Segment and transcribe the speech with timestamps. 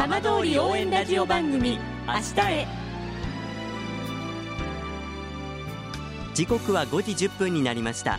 [0.00, 2.66] 浜通り応援ラジオ番組明日へ。
[6.32, 8.18] 時刻は5時1分になりました。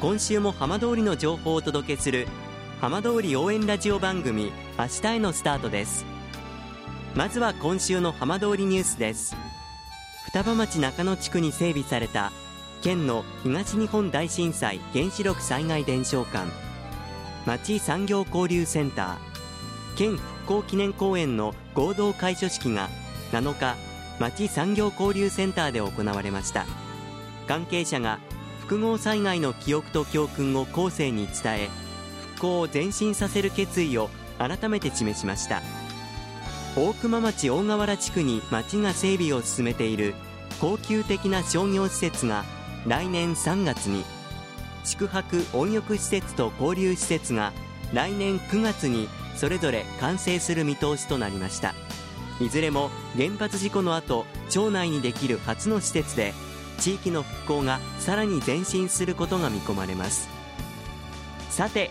[0.00, 2.26] 今週も浜通りの情報をお届けする
[2.80, 6.04] 浜通り応援ラジオ番組明日へのスタートです。
[7.14, 9.36] まずは今週の浜通りニュースです。
[10.24, 12.32] 双葉町中野地区に整備された
[12.82, 16.50] 県の東日本大震災原子力災害伝承館。
[17.46, 19.30] 町産業交流センター。
[19.96, 20.18] 県
[20.50, 22.88] 興記念公園の合同開所式が
[23.30, 23.76] 7日
[24.18, 26.66] 町産業交流センターで行われました。
[27.46, 28.18] 関係者が
[28.62, 31.68] 複合災害の記憶と教訓を後世に伝え
[32.34, 35.62] 復興を前進させる決意を改めて示しました。
[36.74, 40.14] 大熊町大河原地区に町が整備を進めている
[40.60, 42.44] 高級的な商業施設が
[42.88, 44.04] 来年3月に
[44.82, 47.52] 宿泊温浴施設と交流施設が
[47.92, 49.08] 来年9月に
[49.40, 51.74] それぞれ完成する見通しとなりました。
[52.42, 56.34] いずれも原発事故の後町内にできる初の施設で
[56.78, 60.28] 地域の復興がさらに前進することが見込まれます。
[61.48, 61.90] さて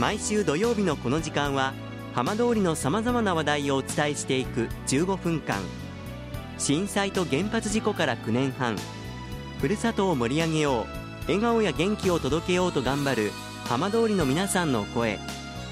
[0.00, 1.74] 毎週土曜日のこの時間は
[2.12, 5.58] 浜通りのさまざまな話題をお伝えしていく15分間。
[6.58, 8.76] 震災と原発事故から9年半。
[9.60, 10.86] ふるさとを盛り上げよう。
[11.26, 13.30] 笑顔や元気を届けようと頑張る
[13.64, 15.20] 浜通りの皆さんの声。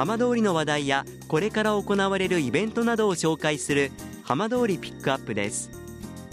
[0.00, 5.70] 浜通りの話題やこれから行われるイベントなどを紹介する浜通りピックアップです。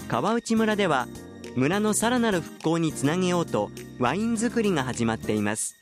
[0.08, 1.10] 川内村では
[1.54, 3.70] 村のさらなる復興につなげようと
[4.00, 5.78] ワイン作りが始まっています。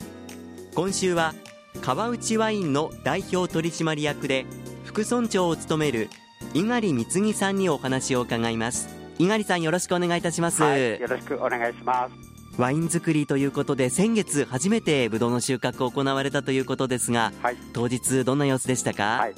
[0.74, 1.32] 今週は
[1.80, 4.46] 川内ワインの代表取締役で
[4.84, 6.10] 副村長を務める
[6.54, 8.88] 猪狩貢さんにお話を伺います。
[9.20, 12.35] 猪狩さんよろしくお願いいたします、はい、よろしくお願いします。
[12.58, 19.34] ワイン作りということで先月初めてブドウの収穫を行われたということですが、はい、当日どんな様子でしたか、はい。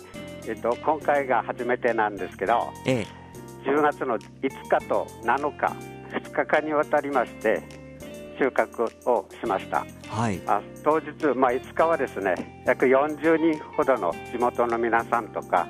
[0.46, 3.06] えっと、今回が初めてなんですけど、ええ、
[3.68, 5.76] 10月の5日と7日
[6.10, 7.62] 2日間にわたりまして
[8.38, 15.66] 収穫をしました、はい、あ当日、まあ、5日はですね約40人ほどの地元の皆さんとか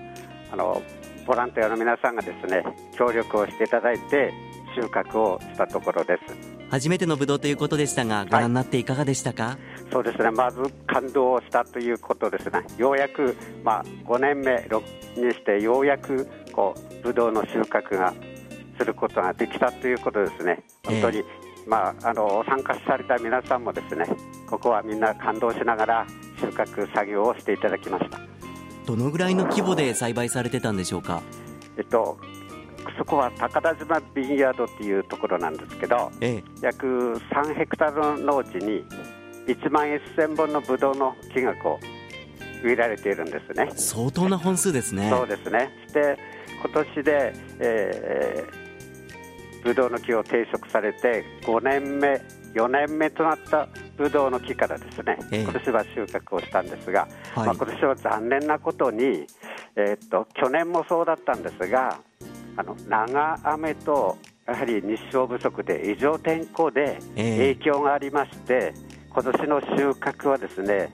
[0.52, 0.82] あの
[1.26, 2.62] ボランティアの皆さんがですね
[2.96, 4.32] 協力をしていただいて
[4.74, 9.56] 収穫をしたところです初めてのぶどうということでしたがご覧になっていかがでしたか、はい、
[9.92, 10.30] そうですね。
[10.30, 12.62] まず感動したということですね。
[12.76, 14.68] ようやく、まあ、5年目
[15.16, 18.12] にしてようやくこうぶどうの収穫が
[18.78, 21.24] することができたということですね、本当に、えー、
[21.66, 24.06] まあ、あの参加された皆さんもですね
[24.48, 26.06] ここはみんな感動しながら
[26.38, 28.20] 収穫作業をしていただきました。
[28.86, 31.22] どのぐらいの規模で栽培されてたんでしょうか？
[31.76, 32.18] えっと
[32.96, 38.84] そこは高田島ビンヤードっていうところなんですけど、ええ、約3ヘクタールの農地に
[39.46, 43.70] 1万1000本のブドウの木がこう植えられているんですね。
[43.74, 45.10] 相当な本数ですね。
[45.10, 45.70] そうですね。
[45.86, 46.18] して
[46.62, 52.20] 今年で、えー、ブドウの木を定食されて5年目
[52.54, 55.42] 4年目となったブドウの木からですね、え。
[55.42, 59.26] 今年は収穫をしたんですが、はい、まあ、今年は残念なことに、
[59.76, 62.00] えー、っと去年もそうだったんですが
[62.58, 68.74] あの長雨とやはり日照不足で異常天候で影響がありまして、え
[69.10, 70.90] 今年の収穫はですね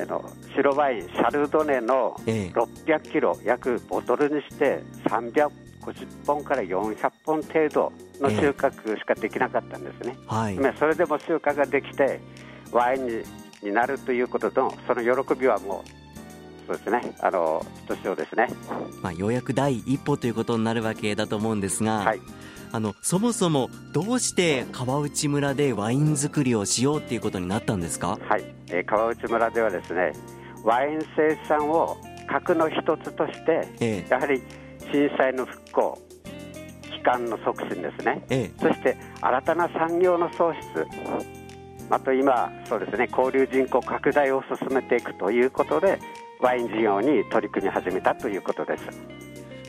[0.00, 5.50] あの白ワインシャルドネの600キロ、約ボトルにして300
[5.80, 12.20] 50本から400本程度の収穫しかできなかったんですね、えー、はい、それでも収穫ができて
[12.70, 13.24] ワインに
[13.62, 15.99] になるということのその喜びはもう
[16.66, 17.14] そうですね。
[17.20, 18.48] あのひとしおですね、
[19.02, 22.20] まあ、ようやく第一歩ということになるわけだと思うんですが、はい、
[22.72, 28.44] あのそもそもどうして川内村でワイン作りをしようっていうことになったんですか、はい。
[28.68, 30.12] えー、川内村ではですね
[30.62, 31.96] ワイン生産を
[32.28, 34.42] 核の一つとして、えー、やはり
[34.92, 35.98] 震災の復興
[36.82, 40.86] 帰還の促進ですね、ええ、そして新たな産業の創出。
[41.90, 45.98] あと今そうですね交流人口拡大を進めていくということで
[46.40, 48.84] ワイン事業に取り組み始めたということです。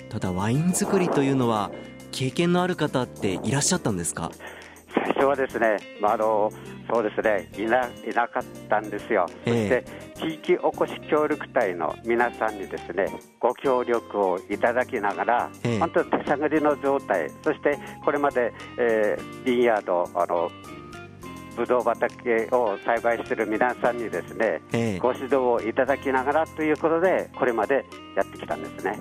[0.09, 1.71] ただワイン作りというのは
[2.11, 4.31] 経験のある方っていらっしゃったんですか？
[4.93, 6.51] 最初はですね、まあ、あの
[6.91, 9.85] そうですねいないなかったんですよ、そして
[10.15, 13.07] 地域おこし協力隊の皆さんにですね
[13.39, 20.51] ご協力をいただきながら、本当手探りの状態、そしてこれまで、えー、ビンヤードあの
[21.55, 28.99] ぶどう畑を栽培している皆さんにですね、えご指導をいただきながらということでこれまでやってきたんですね。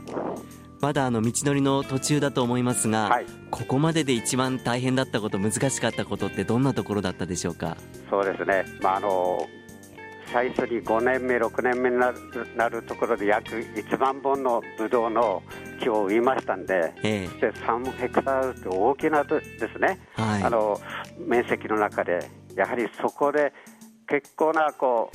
[0.81, 7.77] まだあの道のりの途中だと思いますが、はい、ここまでで一番大変だったこと、難しかったことってどんなところだったでしょうか？
[8.09, 9.47] そうですね、まあ、あの
[10.33, 12.19] 最初に5年目、6年目になる
[12.57, 15.43] なるところで約1万本のブドウの
[15.81, 20.81] 木を植えましたんで、ええ、そして3ヘクタールって大きなですね、はい、あの
[21.19, 22.21] 面積の中で、
[22.57, 23.53] やはりそこで
[24.09, 25.11] 結構なこ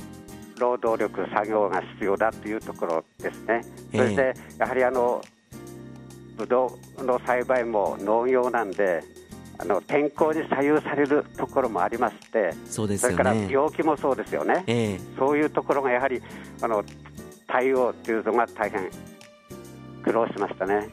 [0.56, 3.60] う労働力、作業が必要だというところですね。
[3.92, 5.22] そして、やはりあの
[6.36, 9.02] ブドウの栽培も農業なんで
[9.58, 16.20] あの天候に左右されるところもありましてそうです、ね、それから病気もそうですよね、えー、そういうところがやはり
[16.60, 16.84] あの
[17.46, 18.90] 対応というのが大変
[20.02, 20.88] 苦労しましたね。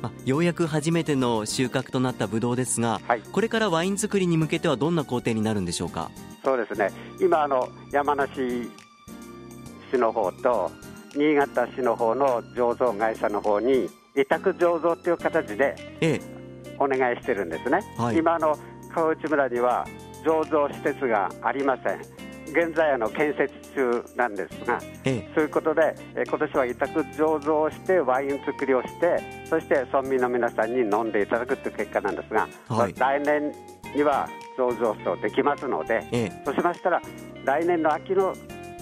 [0.00, 6.10] まあ、ようやく初めての収穫となったブドウですが、はい、これからワイン作りに向けてはどんな工程になるんでしょうか？
[6.44, 6.90] そうですね。
[7.20, 8.70] 今あの山梨
[9.92, 10.70] 市の方と
[11.16, 16.20] 新潟市の方の醸造会社の方に委託醸造という形で
[16.78, 18.56] お願いしてるんですね、はい、今の
[18.94, 19.86] 川内村には
[20.24, 22.00] 醸造施設がありません
[22.50, 33.52] 現在あの建設中なんですが、ええ、そういうことで、え今年は委託醸造をしてワイン作りをしてそして村民の皆さんに飲んでいただくという結果なんですが、はい、来年
[33.94, 37.02] には醸造所できますので、ええ、そうしましたら
[37.44, 38.34] 来年の秋の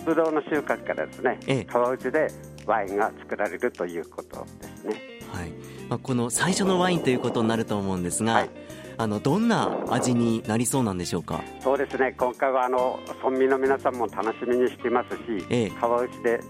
[0.05, 2.29] ブドウの収穫からですね、ええ、川内で
[2.67, 5.03] ワインが作られるということですね。
[5.33, 5.51] はい。
[5.89, 8.51] まあ、この最初のワインということになると思うんですが、はい、
[8.99, 11.43] あのどんな味になりそうなんでしょうか？
[11.61, 12.15] そうですね。
[12.17, 16.41] 今回はあの村民の皆さんも楽しみにしていますし、ええ、川内で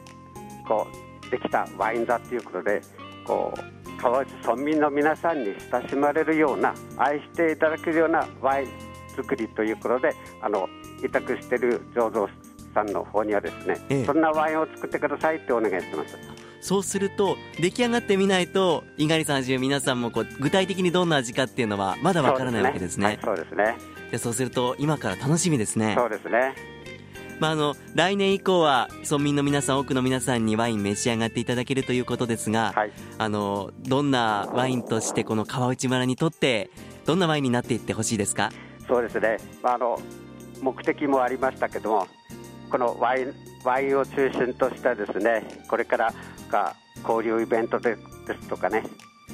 [0.68, 0.86] こ
[1.26, 2.80] うできたワインだということで
[3.26, 8.68] こう川内村民の皆さんに親しまれるような愛していただけるようなワイン
[9.16, 10.68] 作りということであの
[11.04, 12.28] 委託している醸造
[12.74, 16.35] さんの方にはですね、ええ、そんなワインを作ってくださいってお願いしてます。
[16.66, 23.20] そうすると出来上がってみないと猪狩さんはじめ皆さんもこう具体的にどんな味かっていうのはまだわからないわけですね。
[23.22, 23.76] そうですね。
[24.10, 25.94] でそうすると今から楽しみですね。
[25.96, 26.56] そうですね。
[27.38, 36.70] まあ、あの来年以降は村民の皆さん、多くの皆さんにワイン召し上がっていただけるということですが、はい、あのどんなワインとしてこの川内村にとって
[37.04, 38.50] どんなワインになっていってほしいですか？
[38.88, 40.02] そうですね、まあ、あの
[40.62, 42.08] 目的もありましたけども
[42.70, 43.34] このワイン
[43.66, 46.14] ワインを中心としたですねこれから
[46.48, 47.96] か交流イベントで
[48.26, 48.84] ですとかね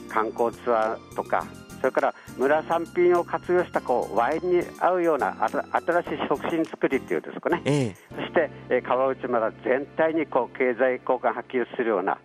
[0.09, 1.47] 観光ツアーとか
[1.81, 12.19] それから村産品を活用したこうワインに合うような新しい食品作りっていうんですかね、ええ、そして、えー、川内村全体にこう経済効果を発揮するような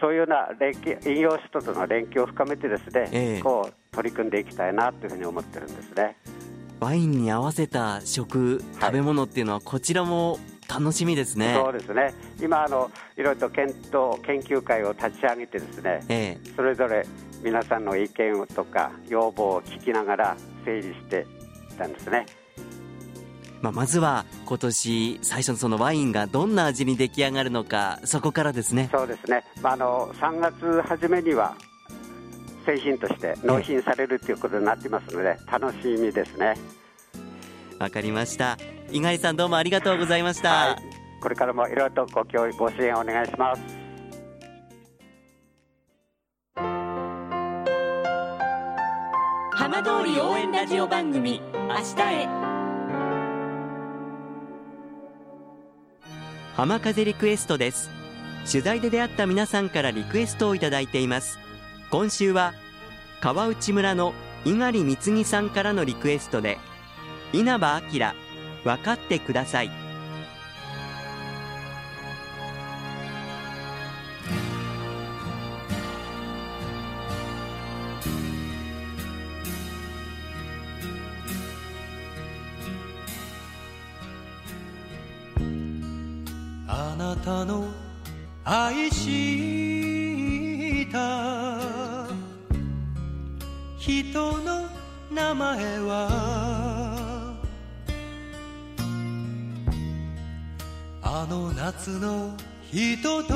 [0.00, 6.16] そういうような連携飲用酒との連携を深めてですね、ええ、こう取り組んでいきたいなというふうに思ってるんですね。
[6.78, 10.38] ワインに合わせた食、食べ物っていうのは、こちらも
[10.68, 11.54] 楽しみですね。
[11.54, 12.14] そうですね。
[12.40, 17.06] 今あのいろいろと検討研究会を立ち上げてですね、ええ、それぞれ
[17.42, 21.26] 皆さんの意見とか要望を聞きながら整理して
[21.72, 22.26] いたんですね。
[23.60, 31.56] まあ、まずは今年最初のそのワインがどんな味に出来上がるのかそこからですねそうですね、まあ、あの3月初めには
[32.68, 36.54] 製品として納品されるということになってますので、楽しみですね。
[37.78, 38.58] わかりました。
[38.90, 40.50] 猪狩さんどうもありがとうございました。
[40.50, 40.76] はい、
[41.20, 43.88] これからもいろいろとご教育ご支援お願いします。
[49.52, 52.28] 浜通り応援ラジオ番組明日へ
[56.54, 57.90] 浜風リクエストです
[58.50, 61.38] 取材で出会った皆さんからリクエストをいただいています
[61.90, 62.54] 今週は
[63.20, 64.14] 川内村の
[64.44, 66.58] 猪狩貢ぎさんからのリクエストで
[67.32, 67.98] 稲葉明
[68.64, 69.70] 分かってください。
[86.70, 87.68] あなたの
[88.44, 89.68] 愛し
[90.90, 91.68] た
[93.78, 94.68] 人の
[95.10, 96.67] 名前は
[101.20, 102.32] あの夏の
[102.70, 103.34] 人と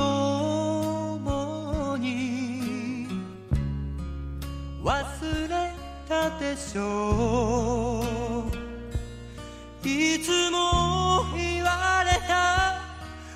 [1.19, 3.09] もに
[4.85, 5.73] 忘れ
[6.09, 8.05] たでしょ
[8.47, 9.89] う。
[9.89, 12.85] いつも言われた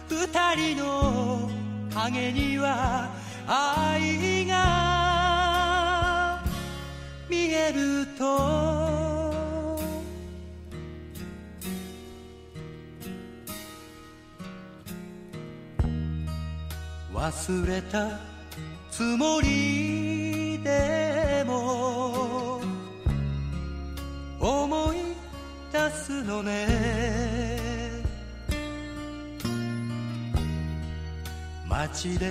[0.09, 1.51] 二人の
[1.93, 3.11] 影には
[3.49, 6.41] 愛が
[7.29, 9.06] 見えると。
[17.27, 18.21] 忘れた
[18.89, 22.61] つもりでも
[24.39, 24.97] 思い
[25.73, 28.05] 出すのね。
[31.69, 32.31] 街で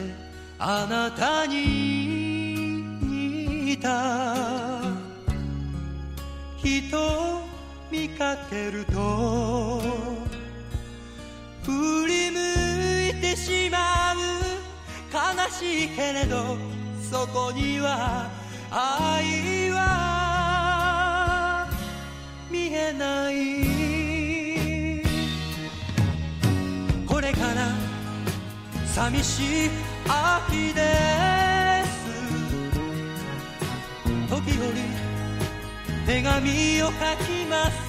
[0.60, 2.86] あなたに
[3.66, 4.82] 似た
[6.56, 7.42] 人を
[7.92, 9.82] 見かけると
[11.64, 12.40] 振り向
[13.18, 13.95] いてしまう。
[15.36, 16.58] 悲しいけれど
[17.12, 18.30] そこには
[18.72, 19.86] 愛は
[22.50, 23.36] 見えない。
[27.06, 27.68] これから
[28.86, 29.70] 寂しい
[30.08, 30.82] 秋で
[31.84, 32.06] す。
[34.30, 34.72] 時折
[36.06, 36.94] 手紙を書
[37.26, 37.85] きます。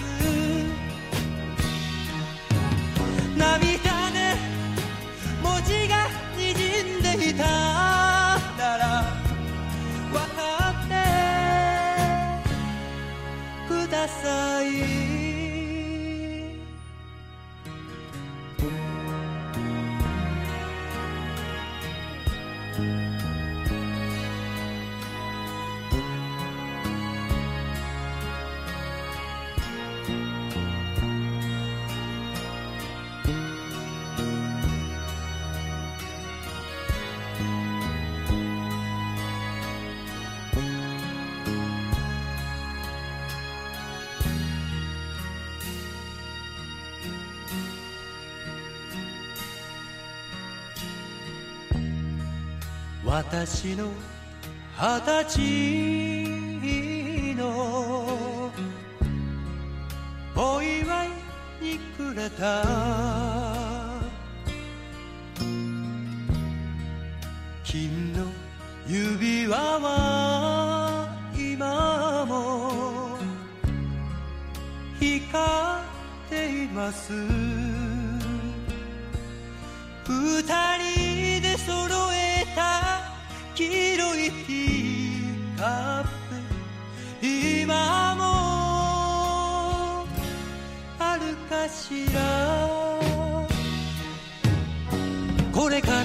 [53.16, 53.88] 私の
[54.78, 55.34] 二十歳
[57.34, 58.52] の
[60.36, 61.08] お祝い
[61.62, 62.62] にくれた。
[67.64, 68.26] 金の
[68.86, 73.16] 指輪は今も
[75.00, 75.82] 光
[76.26, 77.14] っています。
[80.04, 81.72] 二人で揃
[82.12, 82.85] えた
[83.56, 83.72] 黄色
[84.16, 86.06] いティーカッ
[87.22, 88.22] プ今も
[90.98, 92.20] あるかしら
[95.54, 96.04] これから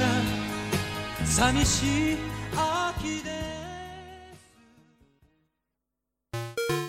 [1.25, 2.17] 寂しい
[2.55, 3.29] 秋で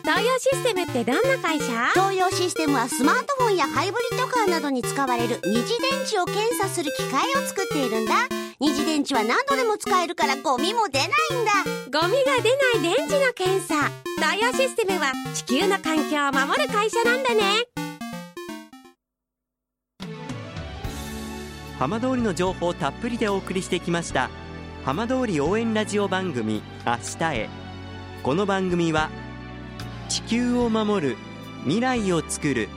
[0.05, 1.65] 東洋システムってどんな会社？
[1.95, 8.29] 東洋システムはスマートフォンやハイブリッドカーなどに使われる二次電池を検査する機械を作っているんだ。
[8.63, 11.11] 二次電池は何度でも使えるからゴミも出ないん
[11.91, 12.01] だ。
[12.01, 13.91] ゴミが出ない電池の検査。
[14.19, 17.65] 東洋システムは地球の環境を守る会社なんだね。
[21.81, 24.31] 浜通りの情報をたっぷりでお送りしてきました。
[24.85, 27.49] 浜通り応援ラジオ番組明日へ。
[28.23, 29.11] この番組は
[30.09, 31.17] 地球を守る
[31.65, 32.69] 未来をつくる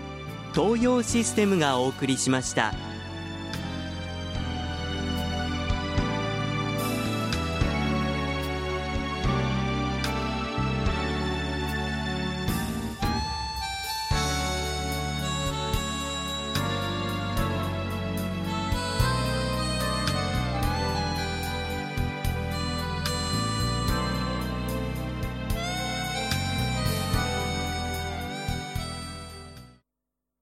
[0.55, 2.73] 東洋システムがお送りしました。